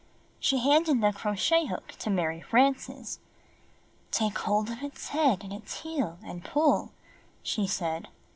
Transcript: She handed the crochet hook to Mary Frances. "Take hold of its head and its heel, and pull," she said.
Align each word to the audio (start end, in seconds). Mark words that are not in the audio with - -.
She 0.39 0.57
handed 0.57 0.99
the 0.99 1.11
crochet 1.11 1.67
hook 1.67 1.91
to 1.99 2.09
Mary 2.09 2.41
Frances. 2.41 3.19
"Take 4.09 4.35
hold 4.39 4.71
of 4.71 4.81
its 4.81 5.09
head 5.09 5.43
and 5.43 5.53
its 5.53 5.81
heel, 5.81 6.17
and 6.23 6.43
pull," 6.43 6.91
she 7.43 7.67
said. 7.67 8.07